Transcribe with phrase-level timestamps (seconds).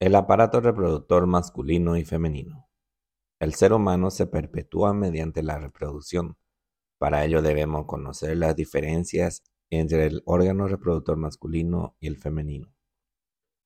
[0.00, 2.68] El aparato reproductor masculino y femenino.
[3.40, 6.36] El ser humano se perpetúa mediante la reproducción.
[7.00, 12.72] Para ello debemos conocer las diferencias entre el órgano reproductor masculino y el femenino.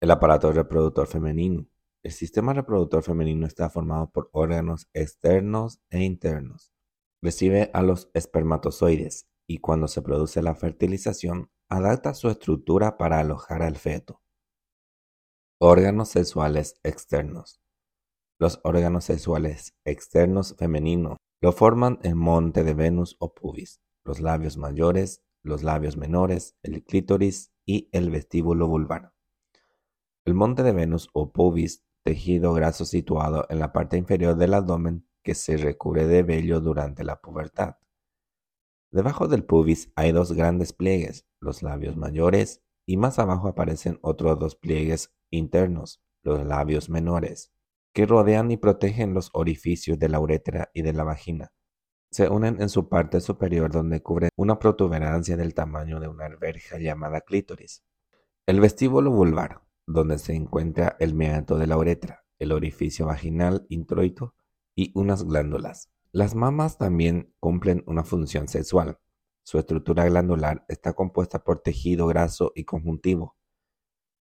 [0.00, 1.68] El aparato reproductor femenino.
[2.02, 6.72] El sistema reproductor femenino está formado por órganos externos e internos.
[7.20, 13.62] Recibe a los espermatozoides y cuando se produce la fertilización adapta su estructura para alojar
[13.62, 14.23] al feto.
[15.66, 17.58] Órganos sexuales externos.
[18.38, 24.58] Los órganos sexuales externos femeninos lo forman el monte de Venus o pubis, los labios
[24.58, 29.14] mayores, los labios menores, el clítoris y el vestíbulo vulvar.
[30.26, 35.08] El monte de Venus o pubis, tejido graso situado en la parte inferior del abdomen
[35.22, 37.76] que se recubre de vello durante la pubertad.
[38.90, 44.38] Debajo del pubis hay dos grandes pliegues, los labios mayores, y más abajo aparecen otros
[44.38, 47.52] dos pliegues internos, los labios menores,
[47.92, 51.52] que rodean y protegen los orificios de la uretra y de la vagina.
[52.10, 56.78] Se unen en su parte superior donde cubren una protuberancia del tamaño de una alberja
[56.78, 57.84] llamada clítoris.
[58.46, 64.34] El vestíbulo vulvar, donde se encuentra el meato de la uretra, el orificio vaginal introito
[64.74, 65.90] y unas glándulas.
[66.12, 68.98] Las mamas también cumplen una función sexual.
[69.42, 73.36] Su estructura glandular está compuesta por tejido graso y conjuntivo,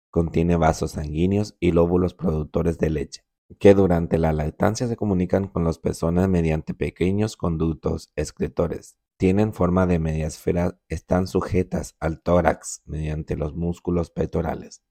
[0.10, 3.26] Contiene vasos sanguíneos y lóbulos productores de leche,
[3.60, 8.98] que durante la lactancia se comunican con los pezones mediante pequeños conductos excretores.
[9.18, 14.84] Tienen forma de media esfera, están sujetas al tórax mediante los músculos pectorales.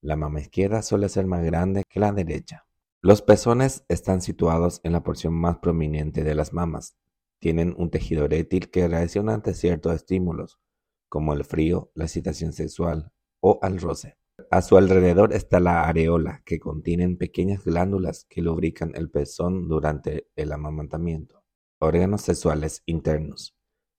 [0.00, 2.66] La mama izquierda suele ser más grande que la derecha.
[3.02, 6.96] Los pezones están situados en la porción más prominente de las mamas.
[7.40, 10.60] Tienen un tejido erétil que reacciona ante ciertos estímulos,
[11.08, 14.16] como el frío, la excitación sexual o al roce.
[14.50, 20.28] A su alrededor está la areola, que contienen pequeñas glándulas que lubrican el pezón durante
[20.36, 21.42] el amamantamiento.
[21.78, 23.56] Órganos sexuales internos.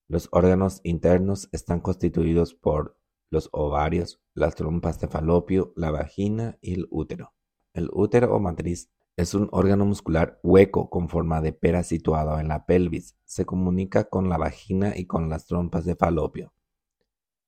[0.08, 3.00] Los órganos internos están constituidos por
[3.32, 7.34] los ovarios, las trompas de falopio, la vagina y el útero.
[7.74, 12.48] El útero o matriz es un órgano muscular hueco con forma de pera situado en
[12.48, 13.18] la pelvis.
[13.26, 16.54] Se comunica con la vagina y con las trompas de falopio.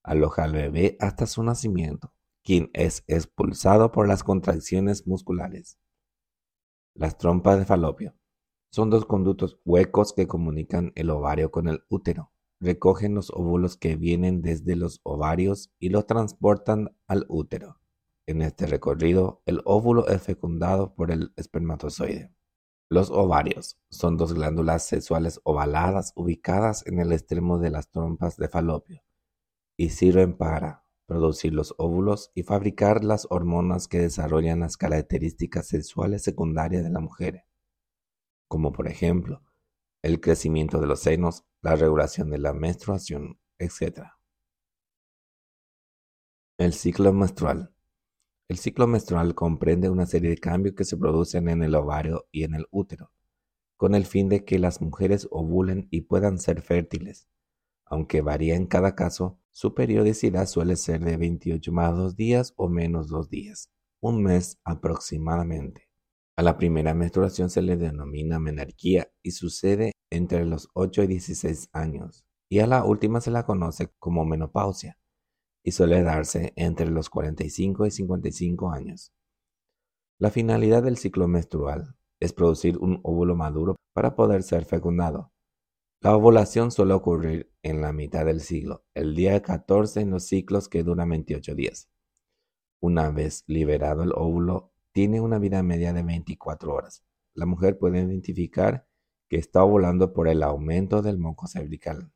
[0.01, 2.11] Aloja al bebé hasta su nacimiento
[2.43, 5.77] quien es expulsado por las contracciones musculares.
[6.95, 8.15] Las trompas de falopio
[8.71, 12.31] son dos conductos huecos que comunican el ovario con el útero.
[12.59, 17.79] Recogen los óvulos que vienen desde los ovarios y los transportan al útero.
[18.27, 22.31] En este recorrido, el óvulo es fecundado por el espermatozoide.
[22.89, 28.49] Los ovarios son dos glándulas sexuales ovaladas ubicadas en el extremo de las trompas de
[28.49, 29.01] falopio
[29.77, 36.21] y sirven para producir los óvulos y fabricar las hormonas que desarrollan las características sexuales
[36.21, 37.45] secundarias de la mujer,
[38.47, 39.43] como por ejemplo
[40.03, 44.03] el crecimiento de los senos, la regulación de la menstruación, etc.
[46.57, 47.73] El ciclo menstrual.
[48.47, 52.43] El ciclo menstrual comprende una serie de cambios que se producen en el ovario y
[52.43, 53.11] en el útero,
[53.77, 57.27] con el fin de que las mujeres ovulen y puedan ser fértiles.
[57.85, 62.69] Aunque varía en cada caso, su periodicidad suele ser de 28 más 2 días o
[62.69, 63.69] menos 2 días,
[64.01, 65.89] un mes aproximadamente.
[66.37, 71.71] A la primera menstruación se le denomina menarquía y sucede entre los 8 y 16
[71.73, 74.97] años, y a la última se la conoce como menopausia
[75.61, 79.11] y suele darse entre los 45 y 55 años.
[80.19, 85.33] La finalidad del ciclo menstrual es producir un óvulo maduro para poder ser fecundado.
[86.01, 90.69] La ovulación suele ocurrir en la mitad del siglo, el día 14 en los ciclos
[90.69, 91.89] que duran 28 días.
[92.79, 97.03] Una vez liberado el óvulo, tiene una vida media de 24 horas.
[97.33, 98.87] La mujer puede identificar
[99.27, 102.13] que está ovulando por el aumento del moco cervical.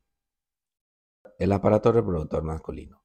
[1.38, 3.04] El aparato reproductor masculino.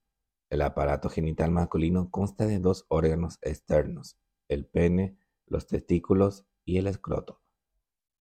[0.49, 4.17] El aparato genital masculino consta de dos órganos externos,
[4.47, 7.41] el pene, los testículos y el escroto,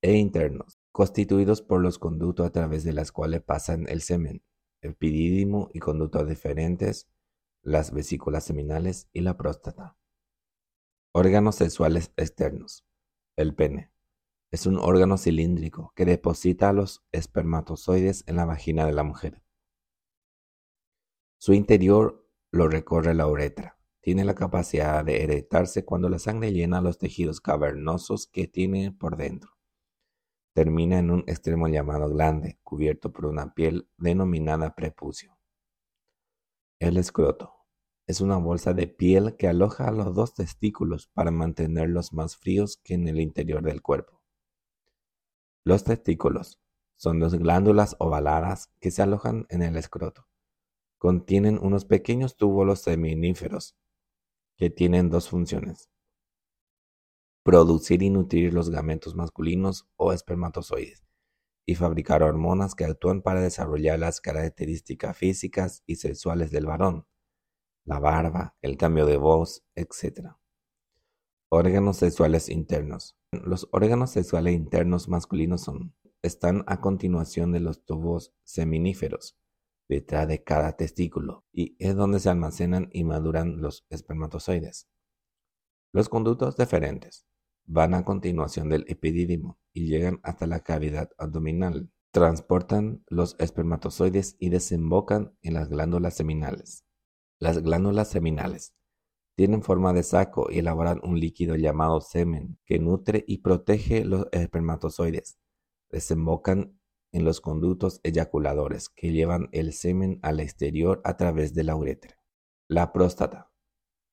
[0.01, 4.43] e internos, constituidos por los conductos a través de los cuales pasan el semen,
[4.81, 7.07] epidídimo y conductos diferentes,
[7.61, 9.99] las vesículas seminales y la próstata.
[11.13, 12.87] Órganos sexuales externos.
[13.37, 13.93] El pene.
[14.51, 19.43] Es un órgano cilíndrico que deposita los espermatozoides en la vagina de la mujer.
[21.37, 23.79] Su interior lo recorre la uretra.
[24.01, 29.19] Tiene la capacidad de erectarse cuando la sangre llena los tejidos cavernosos que tiene por
[29.19, 29.56] dentro.
[30.57, 35.37] Termina en un extremo llamado glande, cubierto por una piel denominada prepucio.
[36.79, 37.53] El escroto.
[38.07, 42.95] es una bolsa de piel que aloja los dos testículos para mantenerlos más fríos que
[42.95, 44.23] en el interior del cuerpo.
[45.63, 46.59] Los testículos
[46.95, 50.27] son dos glándulas ovaladas que se alojan en el escroto.
[50.97, 53.77] Contienen unos pequeños túbulos seminíferos
[54.57, 55.91] que tienen dos funciones.
[57.47, 61.07] Producir y nutrir los gametos masculinos o espermatozoides
[61.65, 67.07] y fabricar hormonas que actúan para desarrollar las características físicas y sexuales del varón,
[67.85, 70.31] la barba, el cambio de voz, etc.
[71.49, 73.17] Órganos sexuales internos.
[73.31, 79.39] Los órganos sexuales internos masculinos son, están a continuación de los tubos seminíferos,
[79.89, 84.89] detrás de cada testículo, y es donde se almacenan y maduran los espermatozoides.
[85.93, 87.25] Los conductos deferentes
[87.67, 91.91] van a continuación del epidídimo y llegan hasta la cavidad abdominal.
[92.13, 96.85] Transportan los espermatozoides y desembocan en las glándulas seminales.
[97.39, 98.77] Las glándulas seminales
[99.37, 104.27] tienen forma de saco y elaboran un líquido llamado semen que nutre y protege los
[104.33, 105.39] espermatozoides.
[105.91, 106.81] Desembocan
[107.13, 112.19] en los conductos eyaculadores que llevan el semen al exterior a través de la uretra.
[112.67, 113.51] La próstata.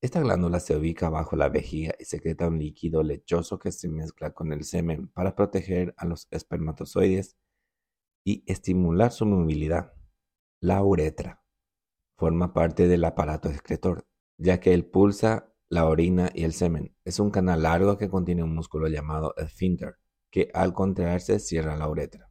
[0.03, 4.33] Esta glándula se ubica bajo la vejiga y secreta un líquido lechoso que se mezcla
[4.33, 7.37] con el semen para proteger a los espermatozoides
[8.25, 9.93] y estimular su movilidad.
[10.61, 11.45] La uretra
[12.17, 14.05] forma parte del aparato excretor,
[14.37, 16.97] ya que pulsa la orina y el semen.
[17.05, 21.87] Es un canal largo que contiene un músculo llamado esfínter, que al contraerse cierra la
[21.87, 22.29] uretra.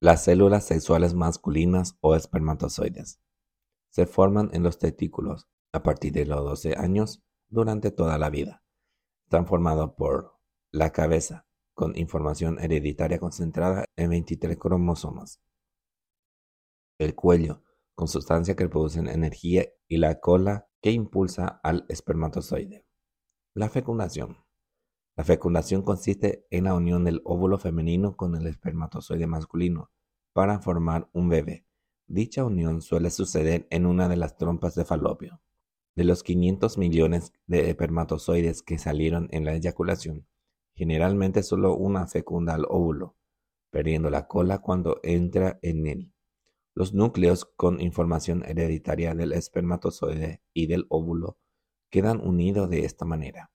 [0.00, 3.20] Las células sexuales masculinas o espermatozoides
[3.90, 8.62] se forman en los testículos a partir de los 12 años durante toda la vida.
[9.24, 10.38] Están formados por
[10.70, 15.40] la cabeza, con información hereditaria concentrada en 23 cromosomas,
[16.98, 17.64] el cuello,
[17.96, 22.86] con sustancias que producen energía, y la cola, que impulsa al espermatozoide.
[23.52, 24.38] La fecundación.
[25.16, 29.90] La fecundación consiste en la unión del óvulo femenino con el espermatozoide masculino
[30.32, 31.66] para formar un bebé.
[32.06, 35.40] Dicha unión suele suceder en una de las trompas de falopio.
[35.96, 40.26] De los 500 millones de espermatozoides que salieron en la eyaculación,
[40.74, 43.16] generalmente solo una fecunda al óvulo,
[43.70, 46.12] perdiendo la cola cuando entra en él.
[46.74, 51.38] Los núcleos con información hereditaria del espermatozoide y del óvulo
[51.90, 53.52] quedan unidos de esta manera.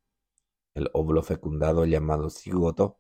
[0.74, 3.00] El óvulo fecundado llamado cigoto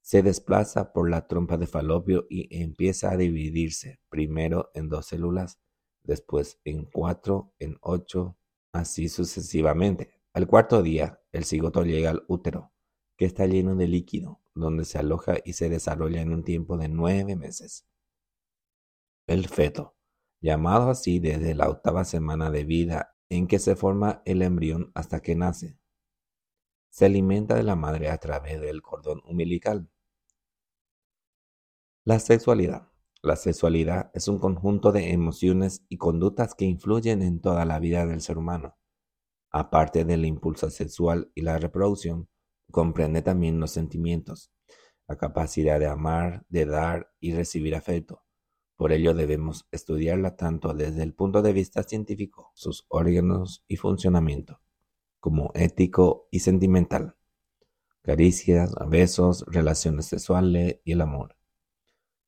[0.00, 5.60] se desplaza por la trompa de falopio y empieza a dividirse, primero en dos células,
[6.02, 8.36] después en cuatro, en ocho,
[8.74, 10.12] así sucesivamente.
[10.34, 12.72] Al cuarto día, el cigoto llega al útero,
[13.16, 16.88] que está lleno de líquido, donde se aloja y se desarrolla en un tiempo de
[16.88, 17.86] nueve meses.
[19.26, 19.96] El feto,
[20.40, 25.22] llamado así desde la octava semana de vida en que se forma el embrión hasta
[25.22, 25.78] que nace,
[26.90, 29.88] se alimenta de la madre a través del cordón umbilical.
[32.04, 32.88] La sexualidad.
[33.24, 38.04] La sexualidad es un conjunto de emociones y conductas que influyen en toda la vida
[38.04, 38.76] del ser humano.
[39.50, 42.28] Aparte del impulso sexual y la reproducción,
[42.70, 44.52] comprende también los sentimientos,
[45.08, 48.24] la capacidad de amar, de dar y recibir afecto,
[48.76, 54.60] por ello debemos estudiarla tanto desde el punto de vista científico, sus órganos y funcionamiento,
[55.18, 57.16] como ético y sentimental.
[58.02, 61.36] Caricias, besos, relaciones sexuales y el amor.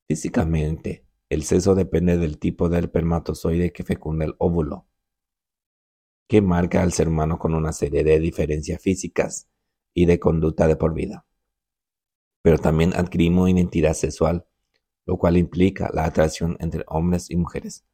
[0.08, 4.86] Físicamente, el sexo depende del tipo del espermatozoide que fecunda el óvulo,
[6.28, 9.48] que marca al ser humano con una serie de diferencias físicas
[9.94, 11.26] y de conducta de por vida.
[12.42, 14.46] Pero también adquirimos identidad sexual
[15.06, 17.84] lo cual implica la atracción entre hombres y mujeres,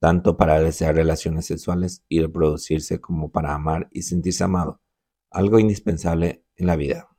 [0.00, 4.82] tanto para desear relaciones sexuales y reproducirse como para amar y sentirse amado,
[5.30, 7.15] algo indispensable en la vida.